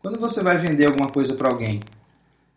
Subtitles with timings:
[0.00, 1.80] Quando você vai vender alguma coisa para alguém,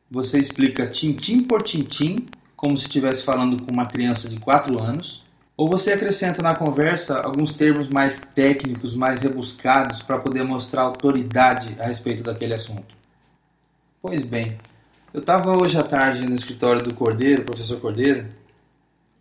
[0.10, 5.24] você explica tintim por tintim, como se estivesse falando com uma criança de 4 anos,
[5.58, 11.76] ou você acrescenta na conversa alguns termos mais técnicos, mais rebuscados para poder mostrar autoridade
[11.80, 12.96] a respeito daquele assunto?
[14.02, 14.58] Pois bem,
[15.12, 18.28] eu estava hoje à tarde no escritório do Cordeiro, professor Cordeiro.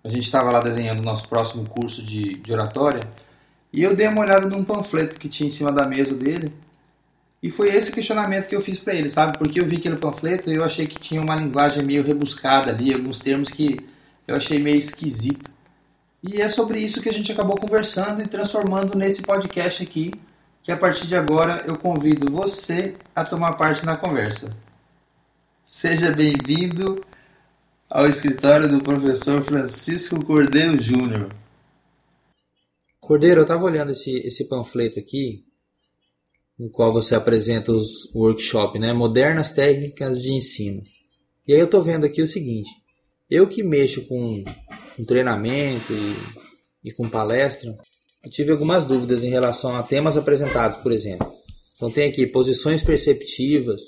[0.04, 3.02] A gente estava lá desenhando o nosso próximo curso de, de oratória
[3.72, 6.52] e eu dei uma olhada num panfleto que tinha em cima da mesa dele
[7.42, 9.38] e foi esse questionamento que eu fiz para ele, sabe?
[9.38, 12.92] Porque eu vi aquele panfleto e eu achei que tinha uma linguagem meio rebuscada ali,
[12.92, 13.78] alguns termos que
[14.28, 15.50] eu achei meio esquisito.
[16.22, 20.10] E é sobre isso que a gente acabou conversando e transformando nesse podcast aqui,
[20.62, 24.54] que a partir de agora eu convido você a tomar parte na conversa.
[25.66, 27.02] Seja bem-vindo
[27.88, 31.28] ao escritório do professor Francisco Cordeiro Júnior.
[33.00, 35.49] Cordeiro, eu estava olhando esse, esse panfleto aqui
[36.60, 38.92] no qual você apresenta os workshop, né?
[38.92, 40.82] Modernas técnicas de ensino.
[41.48, 42.68] E aí eu estou vendo aqui o seguinte:
[43.30, 44.44] eu que mexo com,
[44.94, 47.74] com treinamento e, e com palestra,
[48.22, 51.32] eu tive algumas dúvidas em relação a temas apresentados, por exemplo.
[51.76, 53.80] Então tem aqui posições perceptivas,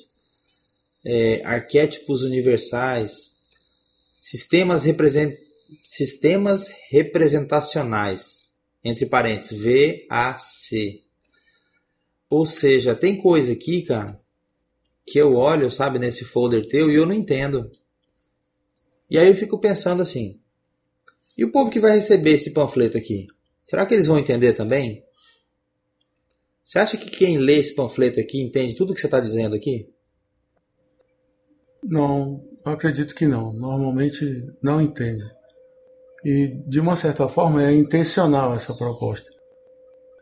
[1.05, 3.33] é, arquétipos universais,
[4.11, 5.36] sistemas, represent,
[5.84, 8.52] sistemas representacionais,
[8.83, 11.02] entre parênteses, VAC.
[12.33, 14.19] Ou seja, tem coisa aqui, cara,
[15.06, 17.70] que eu olho, sabe, nesse folder teu e eu não entendo.
[19.11, 20.41] E aí eu fico pensando assim:
[21.36, 23.27] e o povo que vai receber esse panfleto aqui?
[23.61, 25.05] Será que eles vão entender também?
[26.64, 29.55] Você acha que quem lê esse panfleto aqui entende tudo o que você está dizendo
[29.55, 29.92] aqui?
[31.84, 33.52] Não, eu acredito que não.
[33.52, 34.24] Normalmente
[34.62, 35.22] não entende.
[36.24, 39.30] E de uma certa forma é intencional essa proposta.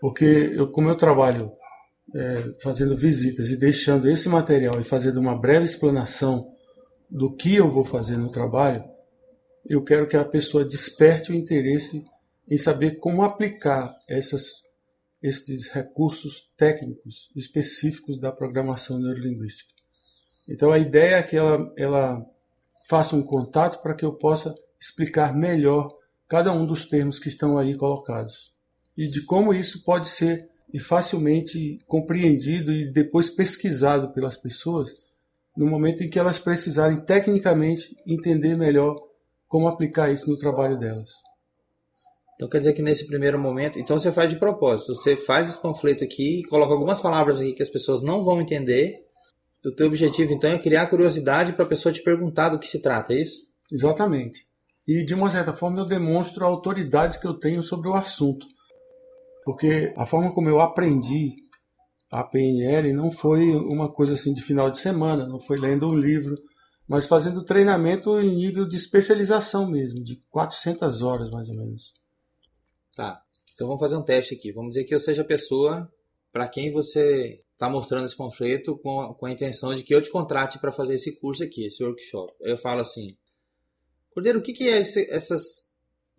[0.00, 1.59] Porque eu, como eu trabalho
[2.14, 6.52] é, fazendo visitas e deixando esse material e fazendo uma breve explanação
[7.08, 8.84] do que eu vou fazer no trabalho,
[9.66, 12.04] eu quero que a pessoa desperte o interesse
[12.48, 14.62] em saber como aplicar essas,
[15.22, 19.72] esses recursos técnicos específicos da programação neurolinguística.
[20.48, 22.26] Então a ideia é que ela, ela
[22.88, 25.96] faça um contato para que eu possa explicar melhor
[26.26, 28.52] cada um dos termos que estão aí colocados
[28.96, 34.90] e de como isso pode ser e facilmente compreendido e depois pesquisado pelas pessoas
[35.56, 38.96] no momento em que elas precisarem tecnicamente entender melhor
[39.48, 41.10] como aplicar isso no trabalho delas.
[42.34, 45.60] Então quer dizer que nesse primeiro momento, então você faz de propósito, você faz esse
[45.60, 48.94] panfleto aqui e coloca algumas palavras aqui que as pessoas não vão entender.
[49.66, 52.80] O teu objetivo então é criar curiosidade para a pessoa te perguntar do que se
[52.80, 53.42] trata, é isso?
[53.70, 54.46] Exatamente.
[54.88, 58.46] E de uma certa forma eu demonstro a autoridade que eu tenho sobre o assunto
[59.50, 61.34] porque a forma como eu aprendi
[62.08, 65.96] a PNL não foi uma coisa assim de final de semana, não foi lendo um
[65.96, 66.40] livro,
[66.86, 71.92] mas fazendo treinamento em nível de especialização mesmo, de 400 horas mais ou menos.
[72.94, 73.20] Tá.
[73.52, 74.52] Então vamos fazer um teste aqui.
[74.52, 75.92] Vamos dizer que eu seja a pessoa
[76.30, 80.00] para quem você está mostrando esse panfleto com a, com a intenção de que eu
[80.00, 82.32] te contrate para fazer esse curso aqui, esse workshop.
[82.40, 83.16] Eu falo assim,
[84.10, 85.69] Cordeiro, o que, que é esse, essas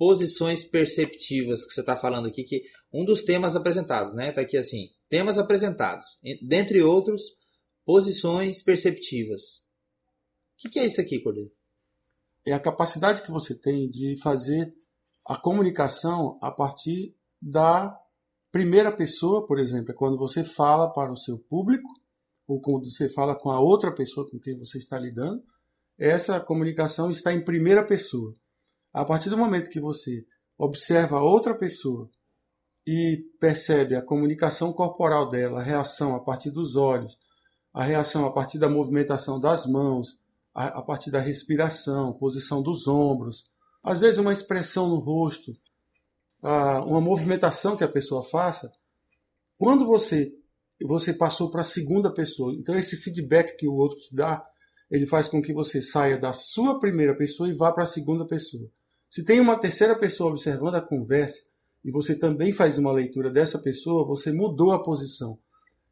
[0.02, 4.30] posições perceptivas que você está falando aqui, que um dos temas apresentados, né?
[4.30, 7.22] Está aqui assim, temas apresentados, dentre outros,
[7.86, 9.60] posições perceptivas.
[10.56, 11.52] O que, que é isso aqui, Cordeiro?
[12.44, 14.74] É a capacidade que você tem de fazer
[15.24, 17.96] a comunicação a partir da
[18.52, 21.88] primeira pessoa, por exemplo, é quando você fala para o seu público
[22.48, 25.44] ou quando você fala com a outra pessoa com quem você está lidando,
[25.96, 28.36] essa comunicação está em primeira pessoa.
[28.94, 30.26] A partir do momento que você
[30.58, 32.10] observa outra pessoa
[32.86, 37.18] e percebe a comunicação corporal dela, a reação a partir dos olhos,
[37.74, 40.20] a reação a partir da movimentação das mãos,
[40.54, 43.46] a, a partir da respiração, posição dos ombros,
[43.84, 45.54] às vezes uma expressão no rosto,
[46.42, 48.72] a, uma movimentação que a pessoa faça,
[49.58, 50.36] quando você
[50.84, 54.44] você passou para a segunda pessoa, então esse feedback que o outro te dá,
[54.90, 58.26] ele faz com que você saia da sua primeira pessoa e vá para a segunda
[58.26, 58.68] pessoa.
[59.12, 61.42] Se tem uma terceira pessoa observando a conversa
[61.84, 65.38] e você também faz uma leitura dessa pessoa, você mudou a posição.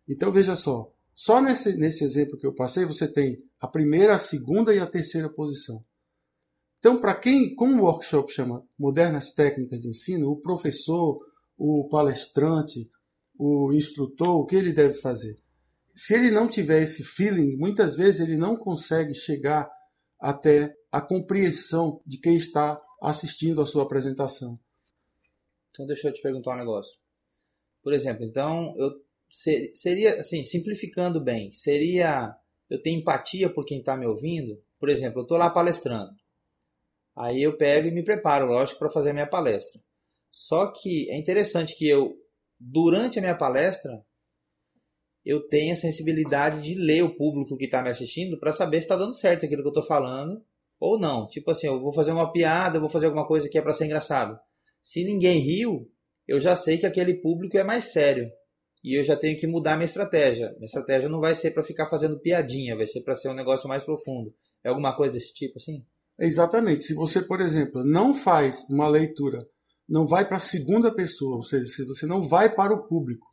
[0.08, 4.20] Então veja só, só nesse, nesse exemplo que eu passei, você tem a primeira, a
[4.20, 5.84] segunda e a terceira posição.
[6.78, 11.20] Então, para quem, como o workshop chama Modernas Técnicas de Ensino, o professor,
[11.58, 12.90] o palestrante,
[13.38, 15.36] o instrutor, o que ele deve fazer?
[15.94, 19.70] Se ele não tiver esse feeling, muitas vezes ele não consegue chegar
[20.18, 24.60] até a compreensão de quem está assistindo a sua apresentação.
[25.72, 26.98] Então deixa eu te perguntar um negócio.
[27.82, 28.92] Por exemplo, então eu
[29.74, 32.36] seria, assim, simplificando bem, seria
[32.70, 34.62] eu ter empatia por quem está me ouvindo?
[34.80, 36.12] Por exemplo, eu estou lá palestrando.
[37.16, 39.82] Aí eu pego e me preparo, lógico, para fazer a minha palestra.
[40.32, 42.16] Só que é interessante que eu,
[42.60, 44.04] durante a minha palestra,
[45.26, 48.96] eu tenha sensibilidade de ler o público que está me assistindo para saber se está
[48.96, 50.44] dando certo aquilo que eu estou falando
[50.80, 51.28] ou não.
[51.28, 53.74] Tipo assim, eu vou fazer uma piada, eu vou fazer alguma coisa que é para
[53.74, 54.40] ser engraçado.
[54.82, 55.92] Se ninguém riu,
[56.28, 58.30] eu já sei que aquele público é mais sério.
[58.84, 60.52] E eu já tenho que mudar minha estratégia.
[60.54, 63.68] Minha estratégia não vai ser para ficar fazendo piadinha, vai ser para ser um negócio
[63.68, 64.34] mais profundo.
[64.64, 65.84] É alguma coisa desse tipo assim?
[66.18, 66.86] Exatamente.
[66.86, 69.46] Se você, por exemplo, não faz uma leitura,
[69.88, 73.28] não vai para a segunda pessoa, ou seja, se você não vai para o público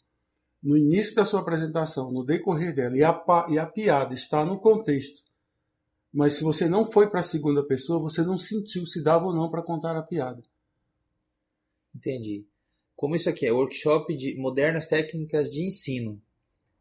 [0.63, 4.59] no início da sua apresentação, no decorrer dela, e a, e a piada está no
[4.59, 5.21] contexto,
[6.17, 9.35] mas se você não foi para a segunda pessoa, você não sentiu se dava ou
[9.35, 10.43] não para contar a piada.
[11.95, 12.47] Entendi.
[12.97, 16.19] Como isso aqui é workshop de modernas técnicas de ensino.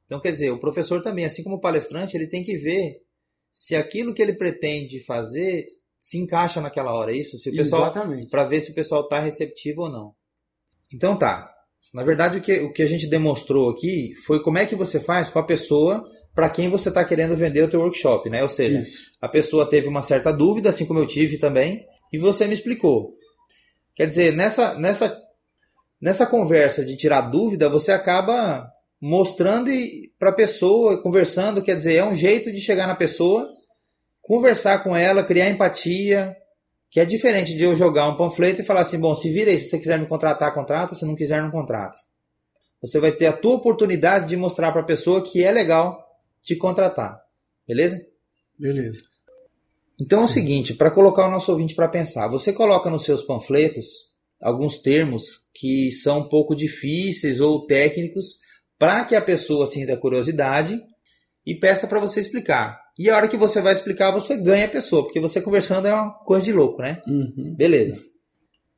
[0.05, 3.03] Então, quer dizer, o professor também, assim como o palestrante, ele tem que ver
[3.51, 5.65] se aquilo que ele pretende fazer
[5.99, 7.37] se encaixa naquela hora, é isso?
[7.37, 7.91] Se o pessoal
[8.31, 10.15] para ver se o pessoal está receptivo ou não.
[10.93, 11.53] Então tá.
[11.93, 14.97] Na verdade, o que, o que a gente demonstrou aqui foi como é que você
[14.97, 18.43] faz com a pessoa para quem você está querendo vender o teu workshop, né?
[18.43, 19.11] Ou seja, isso.
[19.21, 23.13] a pessoa teve uma certa dúvida, assim como eu tive também, e você me explicou.
[23.95, 25.17] Quer dizer, nessa, nessa,
[25.99, 28.69] nessa conversa de tirar dúvida, você acaba
[29.01, 29.71] mostrando
[30.19, 33.49] para a pessoa, conversando, quer dizer, é um jeito de chegar na pessoa
[34.25, 36.35] conversar com ela, criar empatia,
[36.89, 39.59] que é diferente de eu jogar um panfleto e falar assim, bom, se vira aí,
[39.59, 41.95] se você quiser me contratar, contrata, se não quiser, não contrata.
[42.81, 46.04] Você vai ter a tua oportunidade de mostrar para a pessoa que é legal
[46.45, 47.19] te contratar.
[47.67, 48.05] Beleza?
[48.57, 49.01] Beleza.
[49.99, 53.23] Então é o seguinte, para colocar o nosso ouvinte para pensar, você coloca nos seus
[53.23, 58.39] panfletos alguns termos que são um pouco difíceis ou técnicos
[58.77, 60.79] para que a pessoa sinta curiosidade
[61.45, 62.79] e peça para você explicar.
[62.97, 65.93] E a hora que você vai explicar, você ganha a pessoa, porque você conversando é
[65.93, 67.01] uma coisa de louco, né?
[67.07, 67.53] Uhum.
[67.55, 67.97] Beleza.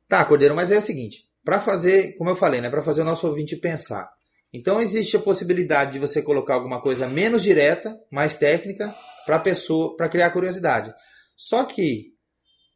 [0.08, 3.04] Tá, Cordeiro, mas é o seguinte, para fazer, como eu falei, né, para fazer o
[3.04, 4.08] nosso ouvinte pensar.
[4.52, 8.94] Então existe a possibilidade de você colocar alguma coisa menos direta, mais técnica,
[9.26, 10.94] para pessoa, para criar curiosidade.
[11.36, 12.14] Só que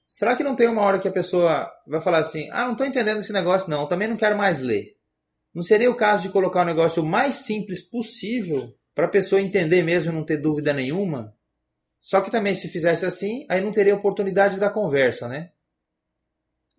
[0.05, 2.87] será que não tem uma hora que a pessoa vai falar assim: "Ah, não estou
[2.87, 4.97] entendendo esse negócio não, também não quero mais ler".
[5.55, 9.83] Não seria o caso de colocar o negócio mais simples possível para a pessoa entender
[9.83, 11.35] mesmo e não ter dúvida nenhuma.
[12.01, 15.53] Só que também se fizesse assim, aí não teria oportunidade da conversa, né?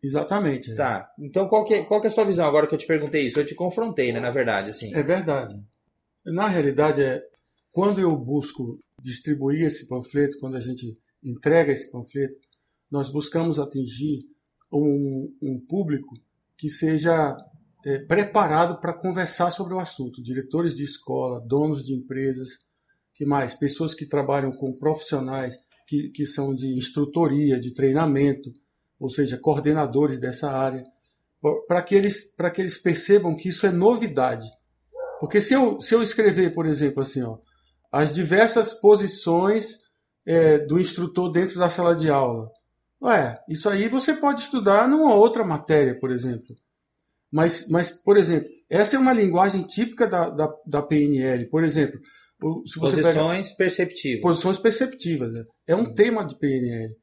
[0.03, 0.75] Exatamente.
[0.75, 1.09] Tá.
[1.17, 3.25] Então qual que, é, qual que é a sua visão agora que eu te perguntei
[3.25, 3.39] isso?
[3.39, 4.94] Eu te confrontei, né, na verdade, assim.
[4.94, 5.55] É verdade.
[6.25, 7.21] Na realidade é
[7.71, 12.38] quando eu busco distribuir esse panfleto, quando a gente entrega esse panfleto,
[12.91, 14.25] nós buscamos atingir
[14.71, 16.13] um, um público
[16.57, 17.35] que seja
[17.85, 20.21] é, preparado para conversar sobre o assunto.
[20.21, 22.49] Diretores de escola, donos de empresas,
[23.13, 23.53] que mais?
[23.53, 25.57] Pessoas que trabalham com profissionais
[25.88, 28.51] que, que são de instrutoria, de treinamento,
[29.03, 30.81] ou seja, coordenadores dessa área,
[31.67, 34.50] para que, eles, que eles percebam que isso é novidade.
[35.19, 37.38] Porque se eu, se eu escrever, por exemplo, assim, ó,
[37.91, 39.77] as diversas posições
[40.25, 42.50] é, do instrutor dentro da sala de aula.
[43.01, 46.56] Ué, isso aí você pode estudar numa outra matéria, por exemplo.
[47.29, 51.49] Mas, mas por exemplo, essa é uma linguagem típica da, da, da PNL.
[51.49, 51.99] Por exemplo,
[52.65, 54.21] se você posições pega, perceptivas.
[54.21, 55.33] Posições perceptivas.
[55.33, 55.44] Né?
[55.68, 55.94] É um hum.
[55.94, 56.95] tema de PNL.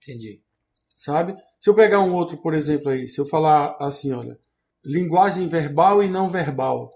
[0.00, 0.45] Entendi.
[0.96, 1.36] Sabe?
[1.60, 4.38] Se eu pegar um outro, por exemplo, aí, se eu falar assim, olha,
[4.84, 6.92] linguagem verbal e não verbal.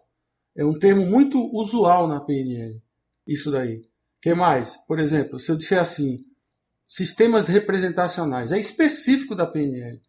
[0.57, 2.81] É um termo muito usual na PNL.
[3.27, 3.83] Isso daí.
[4.21, 4.77] que mais?
[4.87, 6.21] Por exemplo, se eu disser assim,
[6.89, 10.01] sistemas representacionais, é específico da PNL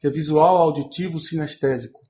[0.00, 2.00] que é visual, auditivo, sinestésico.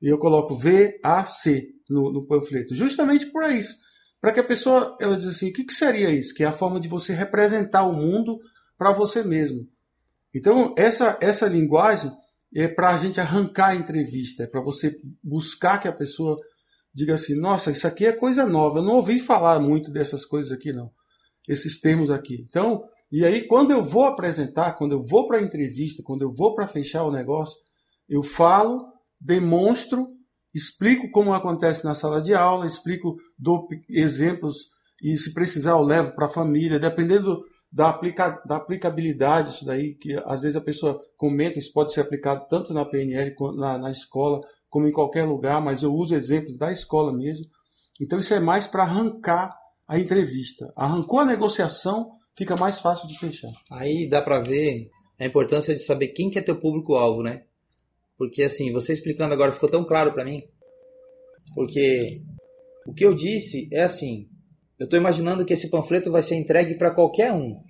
[0.00, 3.76] E eu coloco VAC no, no panfleto, justamente por isso.
[4.20, 6.34] Para que a pessoa ela diz assim: o que, que seria isso?
[6.34, 8.38] Que é a forma de você representar o mundo
[8.76, 9.66] para você mesmo.
[10.34, 12.10] Então, essa, essa linguagem
[12.54, 16.38] é para a gente arrancar a entrevista, é para você buscar que a pessoa
[16.94, 20.52] diga assim: nossa, isso aqui é coisa nova, eu não ouvi falar muito dessas coisas
[20.52, 20.90] aqui, não,
[21.48, 22.44] esses termos aqui.
[22.48, 26.32] Então, e aí, quando eu vou apresentar, quando eu vou para a entrevista, quando eu
[26.32, 27.56] vou para fechar o negócio,
[28.08, 28.86] eu falo,
[29.20, 30.08] demonstro,
[30.54, 34.68] explico como acontece na sala de aula, explico, dou exemplos
[35.02, 39.94] e, se precisar, eu levo para a família, dependendo da, aplica, da aplicabilidade, isso daí,
[39.94, 43.90] que às vezes a pessoa comenta, isso pode ser aplicado tanto na PNL, na, na
[43.90, 47.46] escola, como em qualquer lugar, mas eu uso exemplos da escola mesmo.
[48.00, 49.54] Então, isso é mais para arrancar
[49.86, 50.72] a entrevista.
[50.76, 53.50] Arrancou a negociação, fica mais fácil de fechar.
[53.70, 57.42] Aí dá para ver a importância de saber quem que é teu público-alvo, né?
[58.16, 60.42] Porque assim, você explicando agora ficou tão claro para mim.
[61.54, 62.22] Porque
[62.86, 64.28] O que eu disse é assim:
[64.80, 67.60] eu estou imaginando que esse panfleto vai ser entregue para qualquer um.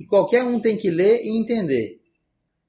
[0.00, 2.00] E qualquer um tem que ler e entender.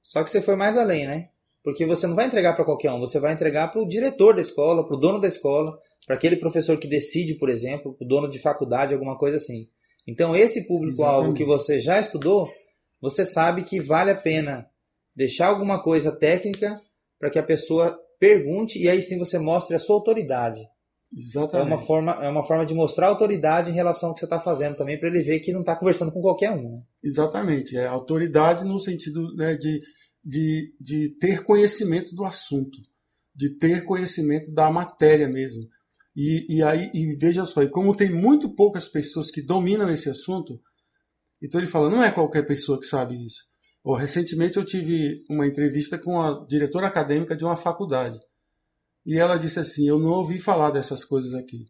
[0.02, 1.30] Só que você foi mais além, né?
[1.64, 4.42] Porque você não vai entregar para qualquer um, você vai entregar para o diretor da
[4.42, 5.76] escola, para o dono da escola,
[6.06, 9.66] para aquele professor que decide, por exemplo, para o dono de faculdade, alguma coisa assim.
[10.06, 12.48] Então, esse público-alvo que você já estudou,
[13.00, 14.68] você sabe que vale a pena
[15.14, 16.78] deixar alguma coisa técnica
[17.18, 20.60] para que a pessoa pergunte e aí sim você mostre a sua autoridade.
[21.16, 21.72] Exatamente.
[21.72, 24.38] É uma forma, é uma forma de mostrar autoridade em relação ao que você está
[24.38, 26.72] fazendo também, para ele ver que não está conversando com qualquer um.
[26.72, 26.78] Né?
[27.02, 27.76] Exatamente.
[27.76, 29.80] É autoridade no sentido né, de,
[30.22, 32.78] de, de ter conhecimento do assunto,
[33.34, 35.62] de ter conhecimento da matéria mesmo.
[36.14, 40.10] E, e aí, e veja só, e como tem muito poucas pessoas que dominam esse
[40.10, 40.60] assunto,
[41.42, 43.44] então ele fala, não é qualquer pessoa que sabe isso.
[43.82, 48.18] Ou, recentemente eu tive uma entrevista com a diretora acadêmica de uma faculdade.
[49.06, 51.64] E ela disse assim, eu não ouvi falar dessas coisas aqui.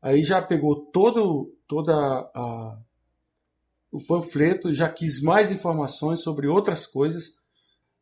[0.00, 2.78] Aí já pegou todo toda a,
[3.92, 7.30] o panfleto, já quis mais informações sobre outras coisas.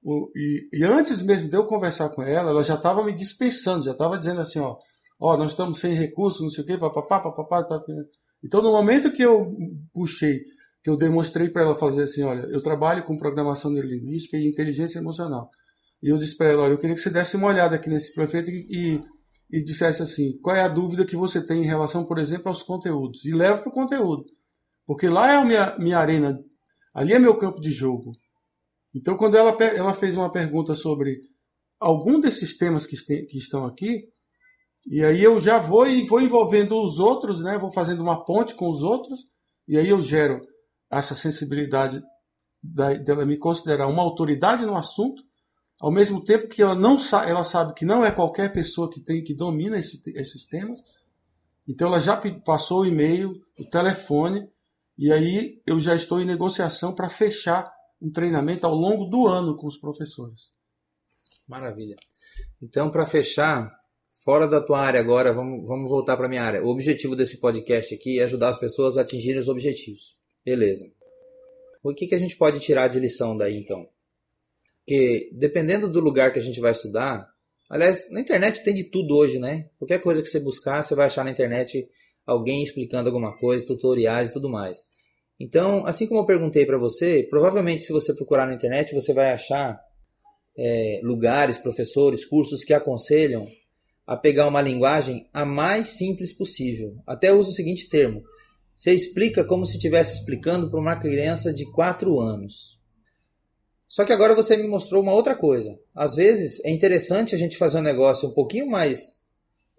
[0.02, 3.84] O, e, e, antes mesmo de eu conversar com ela, ela já estava me dispensando,
[3.84, 4.76] já estava dizendo assim, ó,
[5.18, 7.92] ó, nós estamos sem recursos, não sei o quê, papapá, papapá, papapá.
[8.44, 9.52] Então, no momento que eu
[9.92, 10.42] puxei,
[10.84, 15.00] que eu demonstrei para ela fazer assim, olha, eu trabalho com programação neurolinguística e inteligência
[15.00, 15.50] emocional.
[16.02, 18.12] E eu disse para ela, olha, eu queria que você desse uma olhada aqui nesse
[18.12, 19.02] prefeito e, e,
[19.50, 22.62] e dissesse assim, qual é a dúvida que você tem em relação, por exemplo, aos
[22.62, 23.24] conteúdos.
[23.24, 24.24] E leva para o conteúdo.
[24.86, 26.38] Porque lá é a minha, minha arena,
[26.94, 28.12] ali é meu campo de jogo.
[28.94, 31.20] Então, quando ela, ela fez uma pergunta sobre
[31.78, 34.04] algum desses temas que, que estão aqui,
[34.86, 37.58] e aí eu já vou e vou envolvendo os outros, né?
[37.58, 39.26] Vou fazendo uma ponte com os outros,
[39.66, 40.40] e aí eu gero
[40.90, 42.00] essa sensibilidade
[42.62, 45.22] da, dela me considerar uma autoridade no assunto,
[45.80, 49.22] ao mesmo tempo que ela não ela sabe que não é qualquer pessoa que tem
[49.22, 50.82] que domina esse, esses temas.
[51.68, 54.48] Então ela já passou o e-mail, o telefone,
[54.96, 59.56] e aí eu já estou em negociação para fechar um treinamento ao longo do ano
[59.56, 60.52] com os professores.
[61.46, 61.96] Maravilha.
[62.60, 63.70] Então, para fechar,
[64.24, 66.62] fora da tua área agora, vamos, vamos voltar para minha área.
[66.62, 70.16] O objetivo desse podcast aqui é ajudar as pessoas a atingirem os objetivos.
[70.44, 70.90] Beleza.
[71.82, 73.88] O que, que a gente pode tirar de lição daí, então?
[74.86, 77.26] Porque dependendo do lugar que a gente vai estudar,
[77.68, 79.68] aliás, na internet tem de tudo hoje, né?
[79.78, 81.88] Qualquer coisa que você buscar, você vai achar na internet
[82.24, 84.78] alguém explicando alguma coisa, tutoriais e tudo mais.
[85.40, 89.32] Então, assim como eu perguntei para você, provavelmente se você procurar na internet, você vai
[89.32, 89.76] achar
[90.56, 93.46] é, lugares, professores, cursos que aconselham
[94.06, 96.94] a pegar uma linguagem a mais simples possível.
[97.04, 98.22] Até uso o seguinte termo:
[98.72, 102.75] você explica como se estivesse explicando para uma criança de 4 anos.
[103.88, 105.78] Só que agora você me mostrou uma outra coisa.
[105.94, 109.22] Às vezes é interessante a gente fazer um negócio um pouquinho mais,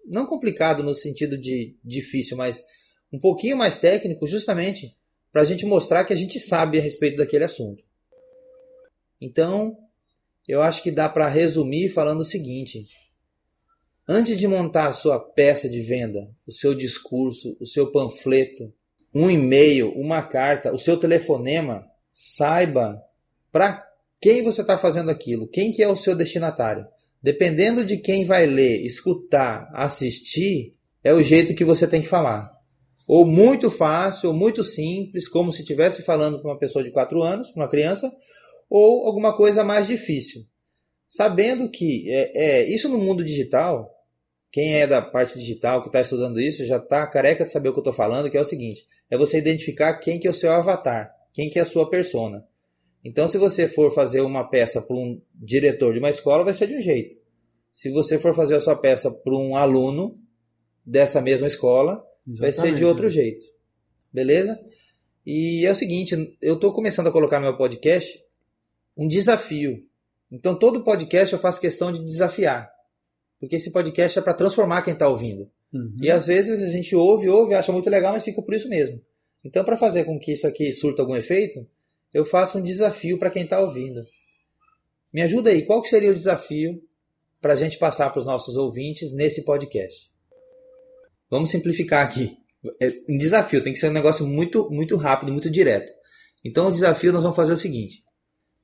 [0.06, 2.64] não complicado no sentido de difícil, mas
[3.12, 4.96] um pouquinho mais técnico, justamente
[5.32, 7.82] para a gente mostrar que a gente sabe a respeito daquele assunto.
[9.20, 9.76] Então,
[10.46, 12.86] eu acho que dá para resumir falando o seguinte:
[14.06, 18.72] Antes de montar a sua peça de venda, o seu discurso, o seu panfleto,
[19.14, 23.02] um e-mail, uma carta, o seu telefonema, saiba
[23.52, 23.87] para
[24.20, 26.86] quem você está fazendo aquilo, quem que é o seu destinatário.
[27.22, 32.52] Dependendo de quem vai ler, escutar, assistir, é o jeito que você tem que falar.
[33.06, 37.22] Ou muito fácil, ou muito simples, como se estivesse falando para uma pessoa de 4
[37.22, 38.12] anos, para uma criança,
[38.68, 40.44] ou alguma coisa mais difícil.
[41.08, 43.90] Sabendo que é, é isso no mundo digital,
[44.52, 47.72] quem é da parte digital que está estudando isso já está careca de saber o
[47.72, 50.34] que eu estou falando, que é o seguinte: é você identificar quem que é o
[50.34, 52.44] seu avatar, quem que é a sua persona.
[53.04, 56.66] Então, se você for fazer uma peça para um diretor de uma escola, vai ser
[56.66, 57.16] de um jeito.
[57.70, 60.18] Se você for fazer a sua peça para um aluno
[60.84, 61.92] dessa mesma escola,
[62.26, 62.40] Exatamente.
[62.40, 63.46] vai ser de outro jeito.
[64.12, 64.58] Beleza?
[65.24, 68.22] E é o seguinte, eu estou começando a colocar no meu podcast
[68.96, 69.84] um desafio.
[70.30, 72.70] Então, todo podcast eu faço questão de desafiar.
[73.38, 75.48] Porque esse podcast é para transformar quem está ouvindo.
[75.72, 75.96] Uhum.
[76.02, 79.00] E às vezes a gente ouve, ouve, acha muito legal, mas fica por isso mesmo.
[79.44, 81.66] Então, para fazer com que isso aqui surta algum efeito,
[82.12, 84.04] eu faço um desafio para quem está ouvindo.
[85.12, 86.82] Me ajuda aí, qual que seria o desafio
[87.40, 90.10] para a gente passar para os nossos ouvintes nesse podcast?
[91.30, 92.36] Vamos simplificar aqui.
[92.80, 95.92] É um desafio, tem que ser um negócio muito, muito rápido, muito direto.
[96.44, 98.02] Então, o desafio nós vamos fazer o seguinte: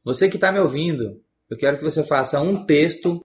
[0.05, 3.21] você que está me ouvindo, eu quero que você faça um texto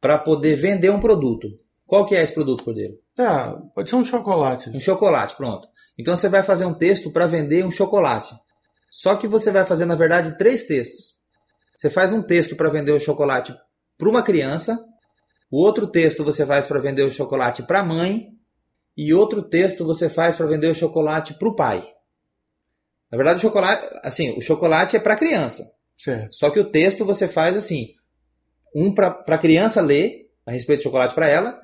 [0.00, 1.48] para poder vender um produto.
[1.86, 2.98] Qual que é esse produto, Cordeiro?
[3.14, 4.70] Tá, pode ser um chocolate.
[4.70, 5.68] Um chocolate, pronto.
[5.98, 8.34] Então você vai fazer um texto para vender um chocolate.
[8.90, 11.16] Só que você vai fazer, na verdade, três textos.
[11.74, 13.54] Você faz um texto para vender o chocolate
[13.98, 14.82] para uma criança,
[15.50, 18.28] o outro texto você faz para vender o chocolate para a mãe,
[18.96, 21.86] e outro texto você faz para vender o chocolate para o pai.
[23.10, 25.70] Na verdade, o chocolate, assim, o chocolate é para criança.
[25.96, 26.34] Certo.
[26.34, 27.88] Só que o texto você faz assim,
[28.74, 31.60] um para a criança ler a respeito do chocolate para ela,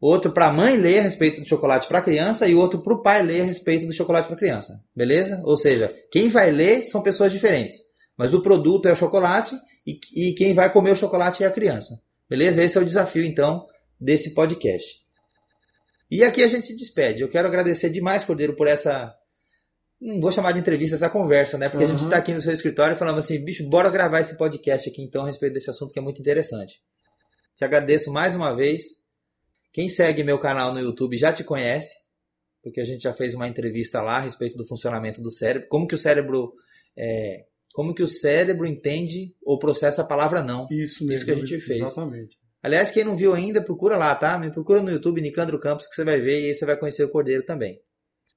[0.00, 2.94] outro para a mãe ler a respeito do chocolate para a criança e outro para
[2.94, 4.82] o pai ler a respeito do chocolate para a criança.
[4.94, 5.40] Beleza?
[5.44, 7.76] Ou seja, quem vai ler são pessoas diferentes,
[8.16, 11.50] mas o produto é o chocolate e, e quem vai comer o chocolate é a
[11.50, 12.00] criança.
[12.28, 12.62] Beleza?
[12.62, 13.66] Esse é o desafio então
[14.00, 15.02] desse podcast.
[16.10, 17.22] E aqui a gente se despede.
[17.22, 19.14] Eu quero agradecer demais, Cordeiro, por essa
[20.00, 21.68] não vou chamar de entrevista essa conversa, né?
[21.68, 21.90] Porque uhum.
[21.90, 25.02] a gente está aqui no seu escritório falando assim, bicho, bora gravar esse podcast aqui
[25.02, 26.82] então a respeito desse assunto que é muito interessante.
[27.56, 29.03] Te agradeço mais uma vez.
[29.74, 31.92] Quem segue meu canal no YouTube já te conhece,
[32.62, 35.86] porque a gente já fez uma entrevista lá a respeito do funcionamento do cérebro, como
[35.86, 36.54] que o cérebro
[36.96, 40.68] é, como que o cérebro entende ou processa a palavra não.
[40.70, 41.12] Isso mesmo.
[41.12, 41.80] Isso que a gente fez.
[41.80, 42.38] Exatamente.
[42.62, 44.38] Aliás, quem não viu ainda, procura lá, tá?
[44.38, 47.02] Me procura no YouTube, Nicandro Campos, que você vai ver e aí você vai conhecer
[47.02, 47.80] o Cordeiro também.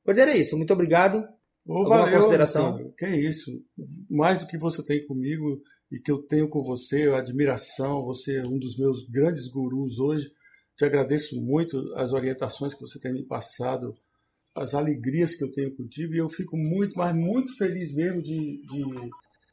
[0.03, 0.57] Cordeiro é isso.
[0.57, 1.23] Muito obrigado.
[1.67, 2.93] Oh, Alguma valeu, consideração?
[2.97, 3.51] Que é isso.
[4.09, 8.03] Mais do que você tem comigo e que eu tenho com você, admiração.
[8.05, 10.27] Você é um dos meus grandes gurus hoje.
[10.77, 13.95] Te agradeço muito as orientações que você tem me passado,
[14.55, 16.13] as alegrias que eu tenho contigo.
[16.13, 18.83] E eu fico muito, mas muito feliz mesmo de, de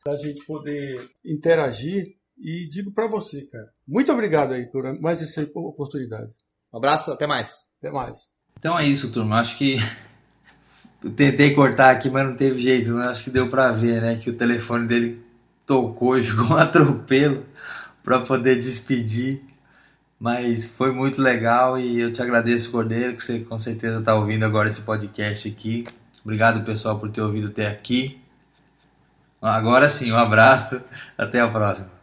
[0.07, 2.15] a gente poder interagir.
[2.37, 6.31] E digo para você, cara, muito obrigado aí por mais essa oportunidade.
[6.73, 7.55] Um abraço, até mais.
[7.79, 8.27] Até mais.
[8.59, 9.41] Então é isso, turma.
[9.41, 9.77] Acho que
[11.03, 12.93] eu tentei cortar aqui, mas não teve jeito.
[12.93, 13.07] Né?
[13.07, 14.17] Acho que deu para ver, né?
[14.17, 15.23] Que o telefone dele
[15.65, 17.47] tocou e ficou um atropelo
[18.03, 19.43] para poder despedir.
[20.19, 24.45] Mas foi muito legal e eu te agradeço, Cordeiro, que você com certeza está ouvindo
[24.45, 25.85] agora esse podcast aqui.
[26.25, 28.21] Obrigado, pessoal, por ter ouvido até aqui.
[29.41, 30.83] Agora sim, um abraço.
[31.19, 31.94] Até a próxima.